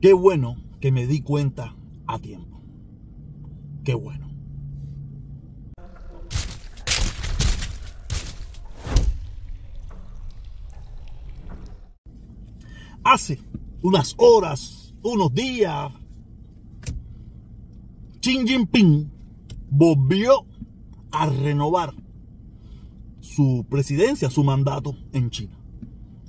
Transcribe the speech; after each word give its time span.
Qué 0.00 0.12
bueno 0.12 0.54
que 0.80 0.92
me 0.92 1.08
di 1.08 1.22
cuenta 1.22 1.74
a 2.06 2.20
tiempo. 2.20 2.62
Qué 3.82 3.94
bueno. 3.94 4.28
Hace 13.02 13.40
unas 13.82 14.14
horas, 14.18 14.94
unos 15.02 15.34
días, 15.34 15.92
Xi 18.20 18.46
Jinping 18.46 19.10
volvió 19.68 20.44
a 21.10 21.26
renovar 21.26 21.92
su 23.20 23.66
presidencia, 23.68 24.30
su 24.30 24.44
mandato 24.44 24.94
en 25.12 25.30
China. 25.30 25.58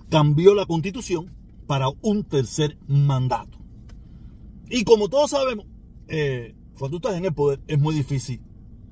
Cambió 0.09 0.55
la 0.55 0.65
constitución 0.65 1.31
para 1.67 1.89
un 2.01 2.23
tercer 2.23 2.79
mandato. 2.87 3.58
Y 4.69 4.83
como 4.83 5.09
todos 5.09 5.31
sabemos, 5.31 5.65
eh, 6.07 6.55
cuando 6.77 6.99
tú 6.99 7.07
estás 7.07 7.17
en 7.17 7.25
el 7.25 7.33
poder 7.33 7.59
es 7.67 7.79
muy 7.79 7.95
difícil 7.95 8.41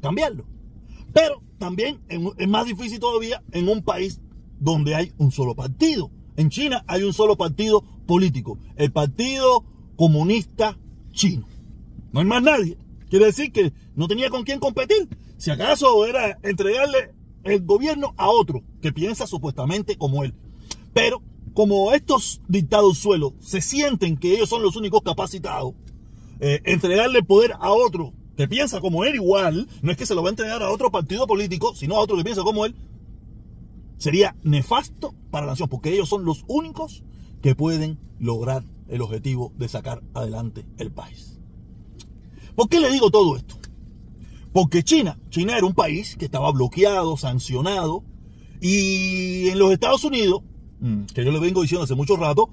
cambiarlo. 0.01 0.45
Pero 1.13 1.41
también 1.57 2.01
es 2.09 2.47
más 2.47 2.65
difícil 2.65 2.99
todavía 2.99 3.43
en 3.51 3.69
un 3.69 3.81
país 3.81 4.21
donde 4.59 4.95
hay 4.95 5.13
un 5.17 5.31
solo 5.31 5.55
partido. 5.55 6.11
En 6.35 6.49
China 6.49 6.83
hay 6.87 7.03
un 7.03 7.13
solo 7.13 7.35
partido 7.35 7.83
político, 8.05 8.59
el 8.75 8.91
Partido 8.91 9.65
Comunista 9.95 10.77
Chino. 11.11 11.47
No 12.11 12.19
hay 12.19 12.25
más 12.25 12.43
nadie. 12.43 12.77
Quiere 13.09 13.25
decir 13.25 13.51
que 13.51 13.73
no 13.95 14.07
tenía 14.07 14.29
con 14.29 14.43
quién 14.43 14.59
competir. 14.59 15.07
Si 15.37 15.49
acaso 15.49 16.05
era 16.05 16.37
entregarle 16.43 17.13
el 17.43 17.63
gobierno 17.63 18.13
a 18.17 18.29
otro 18.29 18.63
que 18.81 18.91
piensa 18.91 19.25
supuestamente 19.25 19.97
como 19.97 20.23
él. 20.23 20.33
Pero 20.93 21.21
como 21.57 21.91
estos 21.91 22.39
dictados 22.47 22.99
suelos 22.99 23.33
se 23.39 23.61
sienten 23.61 24.15
que 24.15 24.35
ellos 24.35 24.47
son 24.47 24.61
los 24.61 24.75
únicos 24.75 25.01
capacitados, 25.01 25.73
eh, 26.39 26.61
entregarle 26.65 27.23
poder 27.23 27.53
a 27.59 27.71
otro 27.71 28.13
que 28.35 28.47
piensa 28.47 28.79
como 28.79 29.03
él 29.05 29.15
igual, 29.15 29.67
no 29.81 29.91
es 29.91 29.97
que 29.97 30.05
se 30.05 30.13
lo 30.13 30.21
va 30.21 30.29
a 30.29 30.33
entregar 30.33 30.61
a 30.61 30.69
otro 30.69 30.91
partido 30.91 31.25
político, 31.25 31.73
sino 31.73 31.95
a 31.95 31.99
otro 31.99 32.15
que 32.15 32.23
piensa 32.23 32.43
como 32.43 32.63
él, 32.67 32.75
sería 33.97 34.35
nefasto 34.43 35.15
para 35.31 35.47
la 35.47 35.53
nación, 35.53 35.67
porque 35.67 35.91
ellos 35.91 36.07
son 36.07 36.25
los 36.25 36.43
únicos 36.47 37.03
que 37.41 37.55
pueden 37.55 37.97
lograr 38.19 38.63
el 38.87 39.01
objetivo 39.01 39.51
de 39.57 39.67
sacar 39.67 40.03
adelante 40.13 40.63
el 40.77 40.91
país. 40.91 41.39
¿Por 42.55 42.69
qué 42.69 42.79
le 42.79 42.91
digo 42.91 43.09
todo 43.09 43.35
esto? 43.35 43.55
Porque 44.53 44.83
China, 44.83 45.17
China 45.31 45.57
era 45.57 45.65
un 45.65 45.73
país 45.73 46.17
que 46.17 46.25
estaba 46.25 46.51
bloqueado, 46.51 47.17
sancionado, 47.17 48.03
y 48.61 49.47
en 49.47 49.57
los 49.57 49.71
Estados 49.71 50.03
Unidos, 50.03 50.43
que 51.13 51.25
yo 51.25 51.31
le 51.31 51.39
vengo 51.39 51.61
diciendo 51.61 51.83
hace 51.83 51.95
mucho 51.95 52.15
rato, 52.15 52.49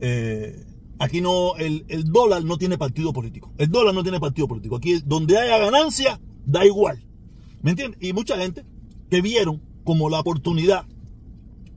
eh, 0.00 0.64
aquí 0.98 1.20
no, 1.20 1.56
el, 1.56 1.84
el, 1.88 2.04
dólar 2.04 2.44
no 2.44 2.56
tiene 2.56 2.78
partido 2.78 3.12
político. 3.12 3.52
El 3.58 3.70
dólar 3.70 3.94
no 3.94 4.02
tiene 4.02 4.20
partido 4.20 4.48
político. 4.48 4.76
Aquí 4.76 5.00
donde 5.04 5.38
haya 5.38 5.58
ganancia, 5.58 6.20
da 6.46 6.64
igual. 6.64 7.02
¿Me 7.62 7.70
entiendes? 7.70 7.98
Y 8.02 8.12
mucha 8.12 8.36
gente 8.36 8.64
que 9.10 9.20
vieron 9.20 9.62
como 9.84 10.08
la 10.10 10.20
oportunidad 10.20 10.86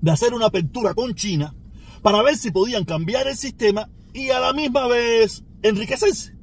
de 0.02 0.12
hacer 0.12 0.34
una 0.34 0.48
apertura 0.48 0.94
con 0.94 1.14
China 1.16 1.56
para 2.02 2.22
ver 2.22 2.38
si 2.38 2.52
podían 2.52 2.86
cambiar 2.86 3.28
el 3.28 3.36
sistema 3.36 3.89
y 4.14 4.30
a 4.30 4.39
la 4.39 4.54
misma 4.54 4.88
vez 4.88 5.44
enriquecerse. 5.61 6.36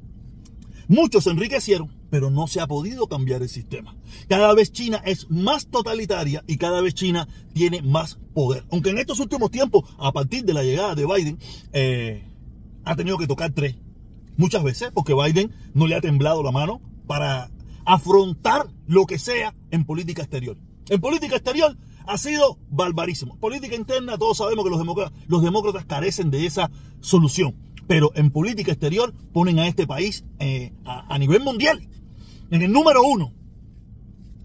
Muchos 0.87 1.23
se 1.23 1.31
enriquecieron, 1.31 1.91
pero 2.09 2.29
no 2.29 2.47
se 2.47 2.59
ha 2.59 2.67
podido 2.67 3.07
cambiar 3.07 3.41
el 3.41 3.49
sistema. 3.49 3.95
Cada 4.27 4.53
vez 4.53 4.71
China 4.71 5.01
es 5.05 5.29
más 5.29 5.67
totalitaria 5.67 6.43
y 6.47 6.57
cada 6.57 6.81
vez 6.81 6.93
China 6.93 7.27
tiene 7.53 7.81
más 7.81 8.19
poder. 8.33 8.65
Aunque 8.71 8.91
en 8.91 8.97
estos 8.97 9.19
últimos 9.19 9.51
tiempos, 9.51 9.83
a 9.97 10.11
partir 10.11 10.45
de 10.45 10.53
la 10.53 10.63
llegada 10.63 10.95
de 10.95 11.05
Biden, 11.05 11.39
eh, 11.73 12.27
ha 12.83 12.95
tenido 12.95 13.17
que 13.17 13.27
tocar 13.27 13.51
tres. 13.51 13.75
Muchas 14.37 14.63
veces, 14.63 14.91
porque 14.93 15.13
Biden 15.13 15.53
no 15.73 15.87
le 15.87 15.95
ha 15.95 16.01
temblado 16.01 16.43
la 16.43 16.51
mano 16.51 16.81
para 17.07 17.51
afrontar 17.85 18.67
lo 18.87 19.05
que 19.05 19.19
sea 19.19 19.55
en 19.71 19.85
política 19.85 20.21
exterior. 20.21 20.57
En 20.89 21.01
política 21.01 21.35
exterior 21.35 21.77
ha 22.05 22.17
sido 22.17 22.59
barbarísimo. 22.69 23.37
Política 23.39 23.75
interna, 23.75 24.17
todos 24.17 24.37
sabemos 24.37 24.65
que 24.65 24.69
los 25.27 25.43
demócratas, 25.43 25.85
carecen 25.85 26.29
de 26.31 26.45
esa 26.45 26.69
solución 26.99 27.55
pero 27.87 28.11
en 28.15 28.31
política 28.31 28.71
exterior 28.71 29.13
ponen 29.33 29.59
a 29.59 29.67
este 29.67 29.87
país 29.87 30.25
eh, 30.39 30.73
a, 30.85 31.17
nivel 31.19 31.41
mundial, 31.41 31.87
en 32.55 32.63
el 32.63 32.71
número 32.71 33.03
uno. 33.03 33.33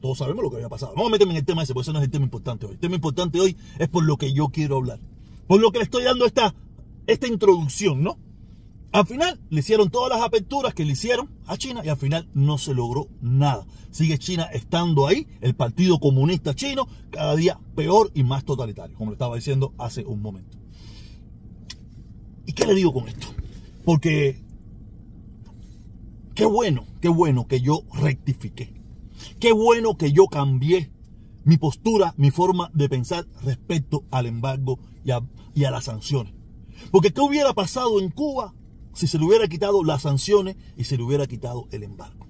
Todos 0.01 0.19
sabemos 0.19 0.43
lo 0.43 0.51
que 0.51 0.57
había 0.57 0.69
pasado. 0.69 0.93
Vamos 0.95 1.09
a 1.09 1.13
meterme 1.13 1.35
en 1.35 1.39
el 1.39 1.45
tema 1.45 1.63
ese, 1.63 1.75
porque 1.75 1.85
ese 1.85 1.93
no 1.93 1.99
es 1.99 2.05
el 2.05 2.11
tema 2.11 2.25
importante 2.25 2.67
hoy. 2.67 2.73
El 2.73 2.79
tema 2.79 2.95
importante 2.95 3.41
hoy 3.41 3.57
es 3.79 3.89
por 3.89 4.05
lo 4.05 4.17
que 4.17 4.33
yo 4.33 4.49
quiero 4.49 4.77
hablar. 4.77 4.99
Por 5.47 5.61
lo 5.61 5.71
que 5.71 5.79
le 5.79 5.85
estoy 5.85 6.05
dando 6.05 6.27
esta, 6.27 6.55
esta 7.07 7.27
introducción, 7.27 8.03
¿no? 8.03 8.19
Al 8.93 9.07
final 9.07 9.39
le 9.51 9.61
hicieron 9.61 9.91
todas 9.91 10.11
las 10.11 10.27
aperturas 10.27 10.75
que 10.75 10.85
le 10.85 10.93
hicieron 10.93 11.31
a 11.47 11.57
China 11.57 11.83
y 11.85 11.89
al 11.89 11.97
final 11.97 12.29
no 12.35 12.59
se 12.59 12.75
logró 12.75 13.09
nada. 13.21 13.67
Sigue 13.93 14.19
China 14.19 14.45
estando 14.53 15.07
ahí, 15.07 15.29
el 15.41 15.55
Partido 15.55 16.01
Comunista 16.01 16.55
Chino, 16.55 16.89
cada 17.11 17.37
día 17.37 17.61
peor 17.77 18.11
y 18.15 18.25
más 18.25 18.45
totalitario, 18.45 18.97
como 18.97 19.11
le 19.11 19.15
estaba 19.15 19.37
diciendo 19.37 19.75
hace 19.79 20.05
un 20.05 20.23
momento. 20.23 20.59
¿Y 22.47 22.53
qué 22.53 22.67
le 22.67 22.75
digo 22.75 22.93
con 22.93 23.07
esto? 23.07 23.29
Porque 23.85 24.43
qué 26.41 26.47
bueno, 26.47 26.87
qué 27.03 27.09
bueno 27.11 27.47
que 27.47 27.61
yo 27.61 27.83
rectifiqué. 27.93 28.73
Qué 29.39 29.53
bueno 29.53 29.99
que 29.99 30.11
yo 30.11 30.27
cambié 30.27 30.91
mi 31.45 31.59
postura, 31.59 32.15
mi 32.17 32.31
forma 32.31 32.71
de 32.73 32.89
pensar 32.89 33.27
respecto 33.43 34.05
al 34.11 34.25
embargo 34.25 34.79
y 35.05 35.11
a, 35.11 35.71
las 35.71 35.85
sanciones. 35.85 36.33
Porque 36.91 37.13
¿qué 37.13 37.21
hubiera 37.21 37.53
pasado 37.53 38.01
en 38.01 38.09
Cuba 38.09 38.55
si 38.95 39.07
se 39.07 39.19
le 39.19 39.27
hubiera 39.27 39.49
quitado 39.49 39.85
las 39.85 40.03
sanciones 40.03 40.57
y 40.79 40.85
se 40.85 40.97
le 40.97 41.03
hubiera 41.03 41.27
quitado 41.27 41.69
el 41.73 41.83
embargo? 41.83 42.27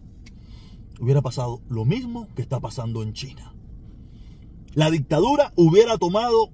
Hubiera 0.98 1.22
pasado 1.22 1.62
lo 1.68 1.84
mismo 1.84 2.26
que 2.34 2.42
está 2.42 2.58
pasando 2.58 3.04
en 3.04 3.12
China. 3.12 3.54
La 4.74 4.90
dictadura 4.90 5.52
hubiera 5.54 5.98
tomado 5.98 6.50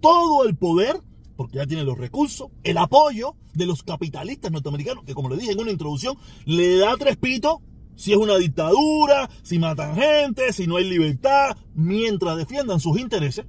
todo 0.00 0.44
el 0.44 0.54
poder 0.56 1.02
porque 1.42 1.58
ya 1.58 1.66
tiene 1.66 1.82
los 1.82 1.98
recursos, 1.98 2.50
el 2.62 2.78
apoyo 2.78 3.34
de 3.52 3.66
los 3.66 3.82
capitalistas 3.82 4.52
norteamericanos, 4.52 5.02
que 5.02 5.12
como 5.12 5.28
le 5.28 5.36
dije 5.36 5.50
en 5.50 5.58
una 5.58 5.72
introducción, 5.72 6.16
le 6.44 6.76
da 6.76 6.96
tres 6.96 7.16
pitos 7.16 7.56
si 7.96 8.12
es 8.12 8.16
una 8.16 8.36
dictadura, 8.36 9.28
si 9.42 9.58
matan 9.58 9.96
gente, 9.96 10.52
si 10.52 10.68
no 10.68 10.76
hay 10.76 10.88
libertad, 10.88 11.56
mientras 11.74 12.36
defiendan 12.36 12.78
sus 12.78 12.96
intereses, 13.00 13.44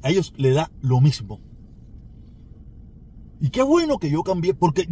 a 0.00 0.08
ellos 0.08 0.32
le 0.38 0.52
da 0.52 0.70
lo 0.80 1.02
mismo. 1.02 1.42
Y 3.38 3.50
qué 3.50 3.62
bueno 3.62 3.98
que 3.98 4.10
yo 4.10 4.22
cambié, 4.22 4.54
porque 4.54 4.88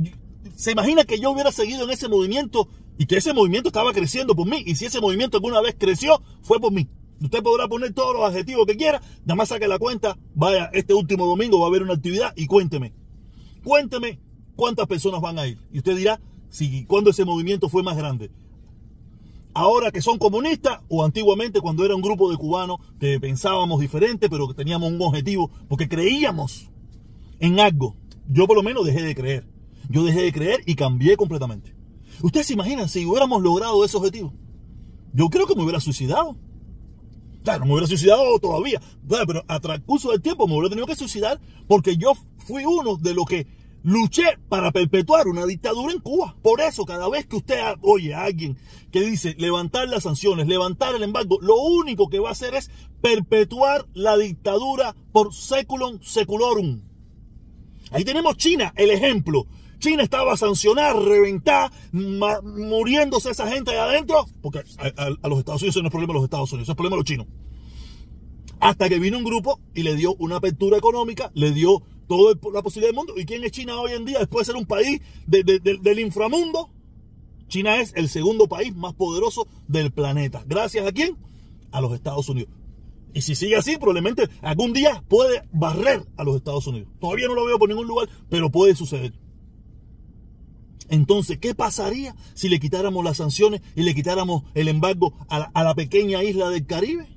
se 0.55 0.73
imagina 0.73 1.05
que 1.05 1.19
yo 1.19 1.31
hubiera 1.31 1.51
seguido 1.51 1.85
en 1.85 1.91
ese 1.93 2.09
movimiento 2.09 2.69
y 2.99 3.07
que 3.07 3.17
ese 3.17 3.33
movimiento 3.33 3.71
estaba 3.71 3.95
creciendo 3.95 4.37
por 4.37 4.47
mí, 4.47 4.63
y 4.67 4.75
si 4.75 4.85
ese 4.85 5.01
movimiento 5.01 5.39
alguna 5.39 5.63
vez 5.63 5.77
creció, 5.79 6.21
fue 6.43 6.61
por 6.61 6.73
mí. 6.73 6.91
Usted 7.21 7.43
podrá 7.43 7.67
poner 7.67 7.95
todos 7.95 8.15
los 8.15 8.25
adjetivos 8.25 8.67
que 8.67 8.77
quiera, 8.77 9.01
nada 9.25 9.37
más 9.37 9.49
saque 9.49 9.67
la 9.69 9.79
cuenta, 9.79 10.19
vaya, 10.35 10.71
este 10.73 10.93
último 10.93 11.27
domingo 11.27 11.59
va 11.59 11.67
a 11.67 11.69
haber 11.69 11.83
una 11.83 11.95
actividad 11.95 12.33
y 12.37 12.47
cuénteme. 12.47 12.93
Cuénteme 13.65 14.21
cuántas 14.55 14.87
personas 14.87 15.21
van 15.21 15.39
a 15.39 15.47
ir. 15.47 15.59
Y 15.73 15.79
usted 15.79 15.97
dirá, 15.97 16.21
si, 16.51 16.85
cuándo 16.85 17.11
ese 17.11 17.25
movimiento 17.25 17.69
fue 17.69 17.83
más 17.83 17.97
grande. 17.97 18.31
Ahora 19.55 19.91
que 19.91 20.03
son 20.03 20.19
comunistas 20.19 20.81
o 20.89 21.03
antiguamente 21.03 21.63
cuando 21.63 21.85
era 21.85 21.97
un 21.97 22.03
grupo 22.03 22.31
de 22.31 22.37
cubanos 22.37 22.77
que 23.01 23.19
pensábamos 23.19 23.81
diferente, 23.81 24.29
pero 24.29 24.49
que 24.49 24.55
teníamos 24.55 24.93
un 24.93 25.01
objetivo, 25.01 25.51
porque 25.69 25.89
creíamos 25.89 26.69
en 27.41 27.59
algo. 27.59 27.97
Yo 28.29 28.47
por 28.47 28.57
lo 28.57 28.63
menos 28.63 28.85
dejé 28.85 29.03
de 29.03 29.15
creer. 29.15 29.49
Yo 29.89 30.05
dejé 30.05 30.23
de 30.23 30.33
creer 30.33 30.61
y 30.67 30.75
cambié 30.75 31.17
completamente. 31.17 31.75
Ustedes 32.23 32.49
se 32.49 32.53
imaginan 32.53 32.89
si 32.89 33.07
hubiéramos 33.07 33.43
logrado 33.43 33.85
ese 33.85 33.97
objetivo. 33.97 34.35
Yo 35.13 35.29
creo 35.31 35.47
que 35.47 35.55
me 35.55 35.63
hubiera 35.63 35.81
suicidado. 35.81 36.37
Claro, 37.47 37.65
me 37.65 37.75
hubiera 37.75 37.87
suicidado 37.87 38.41
todavía. 38.41 38.81
pero 39.09 39.45
a 39.47 39.61
transcurso 39.61 40.11
del 40.11 40.21
tiempo 40.21 40.49
me 40.49 40.55
hubiera 40.55 40.71
tenido 40.71 40.85
que 40.89 40.97
suicidar 40.97 41.41
porque 41.69 41.97
yo 41.97 42.15
fui 42.39 42.65
uno 42.65 42.97
de 42.97 43.15
los 43.15 43.25
que 43.25 43.47
luché 43.85 44.37
para 44.49 44.73
perpetuar 44.73 45.29
una 45.29 45.47
dictadura 45.47 45.93
en 45.93 46.01
Cuba. 46.01 46.35
Por 46.43 46.61
eso, 46.61 46.85
cada 46.85 47.09
vez 47.09 47.25
que 47.27 47.37
usted 47.37 47.61
oye 47.83 48.15
a 48.15 48.25
alguien 48.25 48.59
que 48.91 49.01
dice 49.01 49.37
levantar 49.39 49.87
las 49.87 50.03
sanciones, 50.03 50.49
levantar 50.49 50.97
el 50.97 51.05
embargo, 51.05 51.39
lo 51.41 51.55
único 51.55 52.09
que 52.09 52.19
va 52.19 52.31
a 52.31 52.33
hacer 52.33 52.53
es 52.57 52.69
perpetuar 53.01 53.87
la 53.95 54.17
dictadura 54.17 54.97
por 55.13 55.33
seculum 55.33 56.01
seculorum. 56.03 56.83
Ahí 57.93 58.03
tenemos 58.03 58.37
China, 58.39 58.73
el 58.75 58.91
ejemplo. 58.91 59.47
China 59.79 60.03
estaba 60.03 60.33
a 60.33 60.37
sancionar, 60.37 60.97
reventar, 60.97 61.71
muriéndose 61.93 63.31
esa 63.31 63.49
gente 63.49 63.73
ahí 63.73 63.77
adentro, 63.77 64.27
porque 64.41 64.63
a, 64.79 65.29
los 65.29 65.39
Estados 65.39 65.63
Unidos 65.63 65.83
no 65.83 65.89
es 65.89 65.91
problema 65.91 66.13
de 66.13 66.19
los 66.19 66.25
Estados 66.25 66.53
Unidos, 66.53 66.69
es 66.69 66.75
problema 66.75 66.97
de 66.97 67.01
los 67.01 67.05
chinos. 67.05 67.27
Hasta 68.61 68.89
que 68.89 68.99
vino 68.99 69.19
un 69.19 69.25
grupo 69.25 69.61
y 69.75 69.83
le 69.83 69.95
dio 69.97 70.15
una 70.17 70.37
apertura 70.37 70.79
económica, 70.79 71.31
le 71.35 71.53
dio 71.53 71.83
toda 72.09 72.35
la 72.53 72.63
posibilidad 72.63 72.89
del 72.89 72.97
mundo. 72.97 73.15
¿Y 73.17 73.25
quién 73.25 73.45
es 73.45 73.53
China 73.53 73.79
hoy 73.79 73.93
en 73.93 74.05
día? 74.05 74.19
Después 74.19 74.47
de 74.47 74.53
ser 74.53 74.61
un 74.61 74.67
país 74.67 75.01
del 75.27 75.99
inframundo, 75.99 76.71
China 77.49 77.81
es 77.81 77.93
el 77.97 78.09
segundo 78.09 78.49
país 78.49 78.75
más 78.75 78.95
poderoso 78.95 79.47
del 79.69 79.93
planeta. 79.93 80.43
¿Gracias 80.47 80.87
a 80.87 80.93
quién? 80.93 81.17
A 81.71 81.81
los 81.81 81.93
Estados 81.93 82.29
Unidos. 82.29 82.51
Y 83.15 83.23
si 83.23 83.35
sigue 83.35 83.57
así, 83.57 83.77
probablemente 83.77 84.29
algún 84.43 84.73
día 84.73 85.03
puede 85.09 85.43
barrer 85.53 86.07
a 86.17 86.25
los 86.25 86.37
Estados 86.37 86.67
Unidos. 86.67 86.89
Todavía 87.01 87.29
no 87.29 87.35
lo 87.35 87.47
veo 87.47 87.59
por 87.59 87.69
ningún 87.69 87.87
lugar, 87.87 88.09
pero 88.29 88.51
puede 88.51 88.75
suceder. 88.75 89.13
Entonces, 90.89 91.39
¿qué 91.39 91.55
pasaría 91.55 92.15
si 92.35 92.49
le 92.49 92.61
quitáramos 92.61 93.05
las 93.05 93.17
sanciones 93.17 93.63
y 93.75 93.83
le 93.83 93.95
quitáramos 93.95 94.45
el 94.55 94.69
embargo 94.69 95.15
a 95.29 95.39
la, 95.39 95.51
a 95.55 95.65
la 95.65 95.75
pequeña 95.75 96.23
isla 96.23 96.51
del 96.51 96.67
Caribe? 96.67 97.16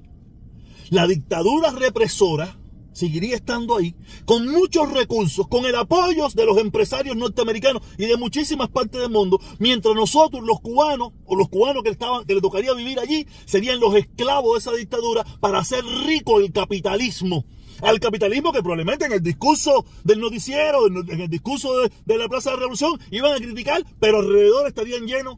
La 0.90 1.06
dictadura 1.06 1.70
represora 1.70 2.58
seguiría 2.94 3.36
estando 3.36 3.78
ahí, 3.78 3.96
con 4.26 4.48
muchos 4.48 4.92
recursos, 4.92 5.48
con 5.48 5.66
el 5.66 5.76
apoyo 5.76 6.28
de 6.34 6.46
los 6.46 6.58
empresarios 6.58 7.16
norteamericanos 7.16 7.84
y 7.98 8.08
de 8.08 8.18
muchísimas 8.18 8.70
partes 8.70 9.00
del 9.00 9.12
mundo, 9.12 9.40
mientras 9.60 9.96
nosotros, 9.96 10.44
los 10.44 10.60
cubanos, 10.60 11.12
o 11.26 11.36
los 11.36 11.48
cubanos 11.48 11.84
que, 11.84 11.92
estaban, 11.92 12.26
que 12.26 12.34
les 12.34 12.42
tocaría 12.42 12.74
vivir 12.74 13.00
allí, 13.00 13.28
serían 13.46 13.80
los 13.80 13.96
esclavos 13.96 14.54
de 14.54 14.60
esa 14.60 14.78
dictadura 14.78 15.24
para 15.40 15.60
hacer 15.60 15.86
rico 16.06 16.40
el 16.40 16.52
capitalismo. 16.52 17.46
Al 17.82 18.00
capitalismo 18.00 18.52
que 18.52 18.62
probablemente 18.62 19.06
en 19.06 19.14
el 19.14 19.22
discurso 19.22 19.86
del 20.04 20.20
noticiero, 20.20 20.88
en 20.88 21.22
el 21.22 21.30
discurso 21.30 21.80
de, 21.80 21.92
de 22.06 22.18
la 22.18 22.28
Plaza 22.28 22.50
de 22.50 22.56
la 22.56 22.62
Revolución, 22.62 23.00
iban 23.12 23.32
a 23.32 23.38
criticar, 23.38 23.86
pero 24.00 24.20
alrededor 24.20 24.68
estarían 24.68 25.06
llenos 25.06 25.38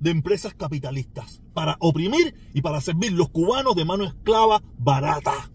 de 0.00 0.10
empresas 0.10 0.54
capitalistas 0.54 1.40
para 1.54 1.76
oprimir 1.78 2.34
y 2.52 2.62
para 2.62 2.80
servir 2.80 3.12
los 3.12 3.28
cubanos 3.30 3.76
de 3.76 3.84
mano 3.84 4.04
esclava 4.04 4.62
barata. 4.78 5.50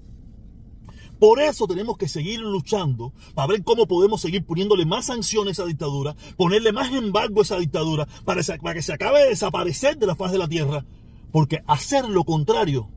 Por 1.19 1.41
eso 1.41 1.65
tenemos 1.65 1.97
que 1.97 2.07
seguir 2.07 2.39
luchando 2.41 3.13
para 3.33 3.47
ver 3.47 3.63
cómo 3.63 3.87
podemos 3.87 4.21
seguir 4.21 4.45
poniéndole 4.45 4.85
más 4.85 5.05
sanciones 5.05 5.59
a 5.59 5.63
esa 5.63 5.67
dictadura, 5.67 6.15
ponerle 6.35 6.71
más 6.71 6.91
embargo 6.91 7.39
a 7.39 7.43
esa 7.43 7.57
dictadura 7.57 8.07
para, 8.25 8.41
que 8.73 8.81
se 8.81 8.93
acabe 8.93 9.21
de 9.21 9.29
desaparecer 9.29 9.97
de 9.97 10.07
la 10.07 10.15
faz 10.15 10.31
de 10.31 10.37
la 10.37 10.47
tierra. 10.47 10.85
Porque 11.31 11.63
hacer 11.67 12.07
lo 12.07 12.23
contrario, 12.23 12.89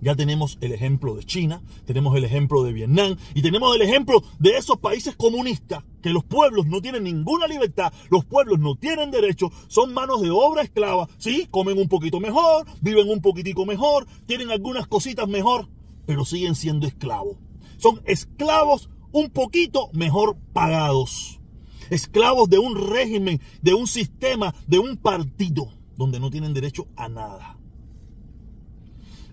ya 0.00 0.14
tenemos 0.14 0.58
el 0.60 0.72
ejemplo 0.72 1.14
de 1.14 1.24
China, 1.24 1.62
tenemos 1.84 2.16
el 2.16 2.24
ejemplo 2.24 2.62
de 2.62 2.72
Vietnam 2.72 3.16
y 3.34 3.42
tenemos 3.42 3.74
el 3.74 3.82
ejemplo 3.82 4.22
de 4.38 4.56
esos 4.56 4.78
países 4.78 5.16
comunistas 5.16 5.84
que 6.02 6.10
los 6.10 6.24
pueblos 6.24 6.66
no 6.66 6.80
tienen 6.80 7.04
ninguna 7.04 7.46
libertad, 7.46 7.92
los 8.10 8.24
pueblos 8.24 8.58
no 8.58 8.76
tienen 8.76 9.10
derecho, 9.10 9.50
son 9.68 9.92
manos 9.92 10.22
de 10.22 10.30
obra 10.30 10.62
esclava, 10.62 11.08
sí, 11.18 11.48
comen 11.50 11.78
un 11.78 11.88
poquito 11.88 12.20
mejor, 12.20 12.66
viven 12.80 13.08
un 13.08 13.20
poquitico 13.20 13.66
mejor, 13.66 14.06
tienen 14.26 14.50
algunas 14.50 14.86
cositas 14.86 15.28
mejor, 15.28 15.68
pero 16.06 16.24
siguen 16.24 16.54
siendo 16.54 16.86
esclavos 16.86 17.36
son 17.78 18.00
esclavos 18.04 18.88
un 19.12 19.30
poquito 19.30 19.90
mejor 19.92 20.36
pagados. 20.52 21.40
Esclavos 21.90 22.48
de 22.48 22.58
un 22.58 22.74
régimen, 22.90 23.40
de 23.62 23.74
un 23.74 23.86
sistema, 23.86 24.54
de 24.66 24.78
un 24.78 24.96
partido, 24.96 25.72
donde 25.96 26.18
no 26.18 26.30
tienen 26.30 26.52
derecho 26.52 26.88
a 26.96 27.08
nada. 27.08 27.58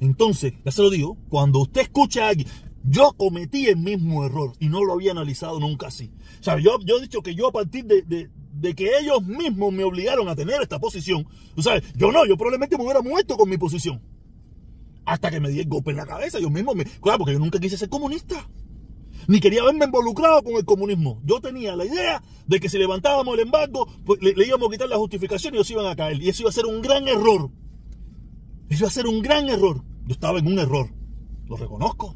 Entonces, 0.04 0.54
ya 0.66 0.72
se 0.72 0.82
lo 0.82 0.90
digo, 0.90 1.18
cuando 1.30 1.60
usted 1.60 1.84
escucha 1.84 2.26
a 2.26 2.30
alguien, 2.30 2.50
yo 2.84 3.14
cometí 3.14 3.68
el 3.68 3.78
mismo 3.78 4.26
error 4.26 4.52
y 4.60 4.68
no 4.68 4.84
lo 4.84 4.92
había 4.92 5.12
analizado 5.12 5.62
nunca 5.62 5.88
así. 5.88 6.12
O 6.42 6.44
sea, 6.44 6.60
yo, 6.60 6.78
he 6.78 7.02
dicho 7.02 7.22
que 7.22 7.34
yo 7.36 7.48
a 7.48 7.52
partir 7.54 7.86
de, 7.86 8.76
que 8.76 8.98
ellos 9.00 9.26
mismos 9.26 9.72
me 9.72 9.86
obligaron 9.86 10.28
a 10.28 10.36
tener 10.36 10.62
esta 10.62 10.78
posición, 10.78 11.26
tú 11.56 11.62
sabes, 11.62 11.84
yo 11.96 12.12
no, 12.12 12.26
yo 12.26 12.36
probablemente 12.36 12.78
me 12.78 12.84
hubiera 12.84 13.02
muerto 13.02 13.38
con 13.38 13.48
mi 13.48 13.58
posición. 13.58 14.02
Hasta 15.06 15.32
que 15.32 15.40
me 15.40 15.50
di 15.50 15.62
el 15.62 15.70
golpe 15.70 15.92
en 15.92 15.98
la 15.98 16.06
cabeza. 16.06 16.38
Yo 16.38 16.50
mismo, 16.50 16.76
me, 16.76 16.84
claro, 16.84 17.20
porque 17.20 17.34
yo 17.34 17.40
nunca 17.40 17.60
quise 17.60 17.78
ser 17.78 17.88
comunista. 17.88 18.46
Ni 19.30 19.40
quería 19.40 19.64
verme 19.64 19.86
involucrado 19.86 20.44
con 20.44 20.56
el 20.56 20.66
comunismo. 20.66 21.22
Yo 21.24 21.40
tenía 21.40 21.78
la 21.78 21.86
idea 21.86 22.22
de 22.46 22.60
que 22.60 22.68
si 22.68 22.78
levantábamos 22.78 23.36
el 23.36 23.42
embargo, 23.42 23.88
pues 24.06 24.22
le, 24.22 24.46
íbamos 24.46 24.68
a 24.68 24.72
quitar 24.72 24.90
la 24.90 24.98
justificación 24.98 25.54
y 25.54 25.58
ellos 25.58 25.72
iban 25.72 25.86
a 25.86 25.96
caer. 25.96 26.22
Y 26.22 26.28
eso 26.28 26.44
iba 26.44 26.50
a 26.50 26.54
ser 26.54 26.66
un 26.66 26.82
gran 26.82 27.08
error. 27.08 27.50
Eso 28.70 28.84
iba 28.84 28.88
a 28.88 28.92
ser 28.92 29.08
un 29.08 29.22
gran 29.22 29.50
error. 29.50 29.84
Yo 30.06 30.14
estaba 30.14 30.40
en 30.40 30.48
un 30.48 30.60
error. 30.60 30.90
Lo 31.48 31.56
reconozco. 31.58 32.16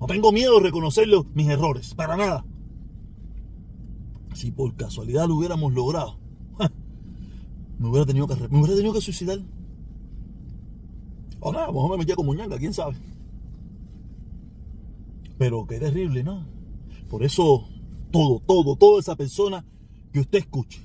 No 0.00 0.06
tengo 0.06 0.32
miedo 0.32 0.56
de 0.58 0.64
reconocer 0.64 1.08
mis 1.34 1.48
errores. 1.48 1.94
Para 1.94 2.16
nada. 2.16 2.44
Si 4.34 4.50
por 4.50 4.74
casualidad 4.74 5.28
lo 5.28 5.36
hubiéramos 5.36 5.72
logrado, 5.74 6.18
me 7.78 7.88
hubiera 7.88 8.06
tenido 8.06 8.26
que, 8.26 8.34
me 8.48 8.58
hubiera 8.58 8.76
tenido 8.76 8.92
que 8.94 9.00
suicidar. 9.00 9.40
O 11.40 11.52
nada, 11.52 11.64
a 11.64 11.68
lo 11.68 11.74
mejor 11.74 11.90
me 11.92 11.96
metía 11.98 12.14
como 12.14 12.34
ñanga, 12.34 12.58
quién 12.58 12.72
sabe. 12.72 12.96
Pero 15.38 15.66
qué 15.66 15.78
terrible, 15.78 16.22
¿no? 16.22 16.46
Por 17.08 17.24
eso, 17.24 17.66
todo, 18.10 18.40
todo, 18.40 18.76
toda 18.76 19.00
esa 19.00 19.16
persona 19.16 19.64
que 20.12 20.20
usted 20.20 20.40
escuche, 20.40 20.82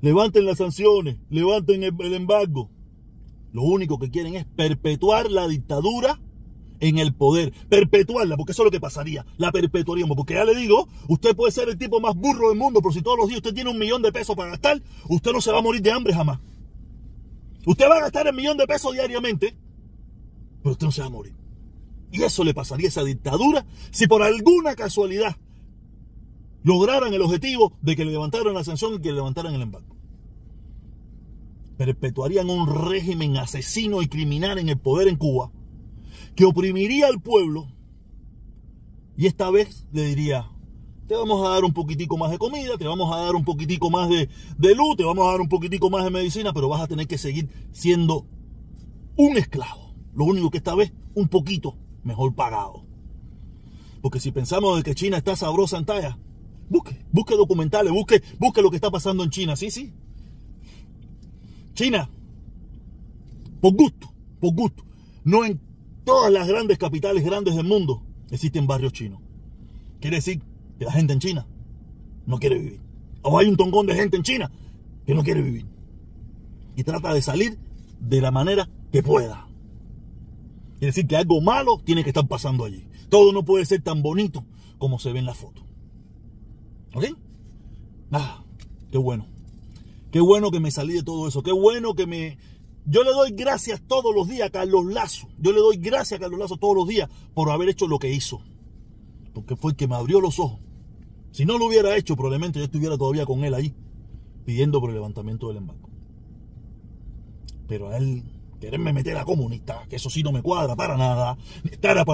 levanten 0.00 0.44
las 0.44 0.58
sanciones, 0.58 1.18
levanten 1.30 1.82
el, 1.82 2.14
embargo. 2.14 2.70
Lo 3.52 3.62
único 3.62 3.98
que 3.98 4.10
quieren 4.10 4.34
es 4.34 4.44
perpetuar 4.44 5.30
la 5.30 5.48
dictadura 5.48 6.20
en 6.80 6.98
el 6.98 7.14
poder, 7.14 7.52
perpetuarla, 7.68 8.36
porque 8.36 8.52
eso 8.52 8.62
es 8.62 8.66
lo 8.66 8.70
que 8.70 8.80
pasaría, 8.80 9.26
la 9.36 9.50
perpetuaríamos, 9.50 10.16
porque 10.16 10.34
ya 10.34 10.44
le 10.44 10.54
digo, 10.54 10.88
usted 11.08 11.34
puede 11.34 11.52
ser 11.52 11.68
el 11.68 11.76
tipo 11.76 12.00
más 12.00 12.14
burro 12.14 12.50
del 12.50 12.58
mundo, 12.58 12.80
pero 12.80 12.92
si 12.92 13.02
todos 13.02 13.18
los 13.18 13.28
días 13.28 13.38
usted 13.38 13.54
tiene 13.54 13.70
un 13.70 13.78
millón 13.78 14.02
de 14.02 14.12
pesos 14.12 14.36
para 14.36 14.50
gastar, 14.50 14.80
usted 15.08 15.32
no 15.32 15.40
se 15.40 15.50
va 15.50 15.58
a 15.58 15.62
morir 15.62 15.82
de 15.82 15.90
hambre 15.90 16.14
jamás. 16.14 16.38
Usted 17.66 17.86
va 17.88 17.96
a 17.96 18.00
gastar 18.00 18.26
el 18.26 18.34
millón 18.34 18.56
de 18.56 18.66
pesos 18.66 18.92
diariamente, 18.92 19.56
pero 20.62 20.72
usted 20.72 20.86
no 20.86 20.92
se 20.92 21.00
va 21.00 21.08
a 21.08 21.10
morir. 21.10 21.34
Y 22.12 22.22
eso 22.22 22.44
le 22.44 22.54
pasaría 22.54 22.86
a 22.86 22.88
esa 22.88 23.04
dictadura 23.04 23.66
si 23.90 24.06
por 24.06 24.22
alguna 24.22 24.74
casualidad 24.74 25.36
lograran 26.62 27.12
el 27.12 27.22
objetivo 27.22 27.76
de 27.82 27.96
que 27.96 28.04
le 28.04 28.12
levantaran 28.12 28.54
la 28.54 28.64
sanción 28.64 28.94
y 28.94 28.98
que 29.00 29.10
le 29.10 29.16
levantaran 29.16 29.54
el 29.54 29.62
embargo. 29.62 29.97
Perpetuarían 31.78 32.50
un 32.50 32.90
régimen 32.90 33.38
asesino 33.38 34.02
y 34.02 34.08
criminal 34.08 34.58
en 34.58 34.68
el 34.68 34.78
poder 34.78 35.08
en 35.08 35.16
Cuba 35.16 35.50
que 36.34 36.44
oprimiría 36.44 37.06
al 37.06 37.20
pueblo 37.20 37.66
y 39.16 39.26
esta 39.26 39.50
vez 39.50 39.88
le 39.90 40.04
diría, 40.04 40.48
te 41.08 41.16
vamos 41.16 41.44
a 41.44 41.50
dar 41.50 41.64
un 41.64 41.72
poquitico 41.72 42.16
más 42.16 42.30
de 42.30 42.38
comida, 42.38 42.78
te 42.78 42.86
vamos 42.86 43.12
a 43.12 43.20
dar 43.20 43.34
un 43.34 43.44
poquitico 43.44 43.90
más 43.90 44.08
de, 44.08 44.28
luz, 44.76 44.96
te 44.96 45.02
vamos 45.02 45.26
a 45.26 45.32
dar 45.32 45.40
un 45.40 45.48
poquitico 45.48 45.90
más 45.90 46.04
de 46.04 46.10
medicina, 46.10 46.52
pero 46.52 46.68
vas 46.68 46.82
a 46.82 46.86
tener 46.86 47.08
que 47.08 47.18
seguir 47.18 47.48
siendo 47.72 48.28
un 49.16 49.36
esclavo. 49.36 49.96
Lo 50.14 50.26
único 50.26 50.50
que 50.50 50.58
esta 50.58 50.76
vez 50.76 50.92
un 51.14 51.26
poquito 51.26 51.76
mejor 52.04 52.36
pagado. 52.36 52.84
Porque 54.00 54.20
si 54.20 54.30
pensamos 54.30 54.76
de 54.76 54.84
que 54.84 54.94
China 54.94 55.16
está 55.16 55.34
sabrosa 55.34 55.78
en 55.78 55.86
talla, 55.86 56.16
busque, 56.68 57.04
busque 57.10 57.34
documentales, 57.34 57.92
busque, 57.92 58.22
busque 58.38 58.62
lo 58.62 58.70
que 58.70 58.76
está 58.76 58.92
pasando 58.92 59.24
en 59.24 59.30
China, 59.30 59.56
sí, 59.56 59.72
sí. 59.72 59.92
China, 61.78 62.10
por 63.60 63.72
gusto, 63.72 64.12
por 64.40 64.52
gusto. 64.52 64.82
No 65.22 65.44
en 65.44 65.60
todas 66.04 66.32
las 66.32 66.48
grandes 66.48 66.76
capitales 66.76 67.24
grandes 67.24 67.54
del 67.54 67.66
mundo 67.66 68.02
existen 68.32 68.66
barrios 68.66 68.92
chinos. 68.92 69.20
Quiere 70.00 70.16
decir 70.16 70.42
que 70.76 70.86
la 70.86 70.90
gente 70.90 71.12
en 71.12 71.20
China 71.20 71.46
no 72.26 72.40
quiere 72.40 72.58
vivir. 72.58 72.80
O 73.22 73.38
hay 73.38 73.46
un 73.46 73.56
tongón 73.56 73.86
de 73.86 73.94
gente 73.94 74.16
en 74.16 74.24
China 74.24 74.50
que 75.06 75.14
no 75.14 75.22
quiere 75.22 75.40
vivir. 75.40 75.66
Y 76.74 76.82
trata 76.82 77.14
de 77.14 77.22
salir 77.22 77.56
de 78.00 78.20
la 78.22 78.32
manera 78.32 78.68
que 78.90 79.04
pueda. 79.04 79.46
Es 80.80 80.88
decir, 80.88 81.06
que 81.06 81.16
algo 81.16 81.40
malo 81.40 81.80
tiene 81.84 82.02
que 82.02 82.10
estar 82.10 82.26
pasando 82.26 82.64
allí. 82.64 82.88
Todo 83.08 83.32
no 83.32 83.44
puede 83.44 83.64
ser 83.64 83.82
tan 83.82 84.02
bonito 84.02 84.44
como 84.78 84.98
se 84.98 85.12
ve 85.12 85.20
en 85.20 85.26
la 85.26 85.34
foto. 85.34 85.62
¿Ok? 86.92 87.04
Ah, 88.10 88.42
qué 88.90 88.98
bueno. 88.98 89.37
Qué 90.10 90.20
bueno 90.20 90.50
que 90.50 90.60
me 90.60 90.70
salí 90.70 90.94
de 90.94 91.02
todo 91.02 91.28
eso. 91.28 91.42
Qué 91.42 91.52
bueno 91.52 91.94
que 91.94 92.06
me... 92.06 92.38
Yo 92.86 93.04
le 93.04 93.10
doy 93.10 93.32
gracias 93.32 93.82
todos 93.86 94.14
los 94.14 94.28
días 94.28 94.48
a 94.48 94.50
Carlos 94.50 94.86
Lazo. 94.86 95.28
Yo 95.38 95.52
le 95.52 95.60
doy 95.60 95.76
gracias 95.76 96.18
a 96.18 96.22
Carlos 96.22 96.40
Lazo 96.40 96.56
todos 96.56 96.74
los 96.74 96.88
días 96.88 97.10
por 97.34 97.50
haber 97.50 97.68
hecho 97.68 97.86
lo 97.86 97.98
que 97.98 98.12
hizo. 98.12 98.40
Porque 99.34 99.56
fue 99.56 99.72
el 99.72 99.76
que 99.76 99.86
me 99.86 99.94
abrió 99.94 100.20
los 100.20 100.38
ojos 100.38 100.60
si 101.30 101.44
no 101.44 101.58
lo 101.58 101.66
hubiera 101.66 101.96
hecho, 101.96 102.16
probablemente 102.16 102.58
yo 102.58 102.64
estuviera 102.64 102.96
todavía 102.96 103.26
con 103.26 103.44
él 103.44 103.54
ahí, 103.54 103.74
pidiendo 104.44 104.80
por 104.80 104.90
el 104.90 104.96
levantamiento 104.96 105.48
del 105.48 105.58
embargo. 105.58 105.88
Pero 107.66 107.90
a 107.90 107.96
él 107.96 108.24
quererme 108.60 108.92
meter 108.92 109.16
a 109.16 109.24
comunista, 109.24 109.84
que 109.88 109.96
eso 109.96 110.10
sí 110.10 110.22
no 110.22 110.32
me 110.32 110.42
cuadra 110.42 110.74
para 110.74 110.96
nada, 110.96 111.38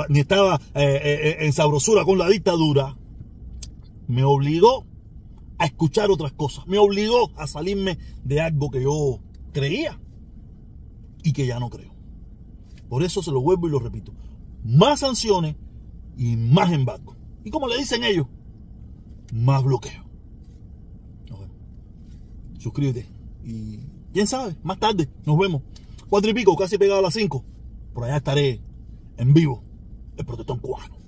ni 0.08 0.20
estaba, 0.20 0.60
eh, 0.74 0.82
eh, 0.82 1.00
eh, 1.04 1.36
en 1.40 1.52
sabrosura 1.52 2.04
con 2.04 2.18
la 2.18 2.28
dictadura, 2.28 2.96
me 4.08 4.24
obligó 4.24 4.84
a 5.64 5.66
escuchar 5.66 6.10
otras 6.10 6.32
cosas, 6.32 6.66
me 6.66 6.78
obligó 6.78 7.30
a 7.36 7.46
salirme 7.46 7.98
de 8.22 8.40
algo 8.40 8.70
que 8.70 8.82
yo 8.82 9.20
creía 9.52 9.98
y 11.22 11.32
que 11.32 11.46
ya 11.46 11.58
no 11.58 11.70
creo. 11.70 11.92
Por 12.88 13.02
eso 13.02 13.22
se 13.22 13.30
lo 13.30 13.40
vuelvo 13.40 13.66
y 13.66 13.70
lo 13.70 13.78
repito, 13.78 14.12
más 14.62 15.00
sanciones 15.00 15.56
y 16.16 16.36
más 16.36 16.70
embargo. 16.72 17.16
Y 17.44 17.50
como 17.50 17.66
le 17.66 17.78
dicen 17.78 18.04
ellos, 18.04 18.26
más 19.32 19.64
bloqueo. 19.64 20.04
Suscríbete. 22.58 23.06
Y 23.44 23.78
quién 24.12 24.26
sabe, 24.26 24.56
más 24.62 24.78
tarde 24.78 25.10
nos 25.26 25.38
vemos. 25.38 25.62
Cuatro 26.08 26.30
y 26.30 26.34
pico, 26.34 26.56
casi 26.56 26.78
pegado 26.78 27.00
a 27.00 27.02
las 27.02 27.14
cinco. 27.14 27.44
Por 27.92 28.04
allá 28.04 28.16
estaré 28.16 28.60
en 29.16 29.34
vivo. 29.34 29.62
El 30.16 30.24
protestón 30.24 30.60
cubano. 30.60 31.03